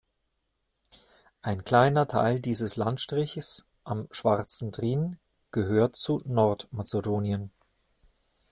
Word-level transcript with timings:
Ein 1.43 1.63
kleiner 1.63 2.07
Teil 2.07 2.39
dieses 2.39 2.75
Landstrichs 2.75 3.67
am 3.83 4.07
Schwarzen 4.09 4.71
Drin 4.71 5.19
gehört 5.51 5.95
zu 5.95 6.23
Nordmazedonien. 6.25 7.51